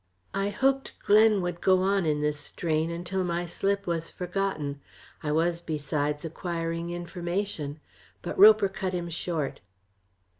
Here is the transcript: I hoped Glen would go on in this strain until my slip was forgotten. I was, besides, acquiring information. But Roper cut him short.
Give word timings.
I 0.33 0.49
hoped 0.49 0.93
Glen 1.05 1.43
would 1.43 1.61
go 1.61 1.83
on 1.83 2.07
in 2.07 2.21
this 2.21 2.39
strain 2.39 2.89
until 2.89 3.23
my 3.23 3.45
slip 3.45 3.85
was 3.85 4.09
forgotten. 4.09 4.81
I 5.21 5.31
was, 5.31 5.61
besides, 5.61 6.25
acquiring 6.25 6.89
information. 6.89 7.79
But 8.23 8.35
Roper 8.39 8.67
cut 8.67 8.93
him 8.93 9.09
short. 9.09 9.59